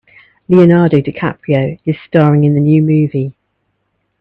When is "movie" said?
2.81-3.35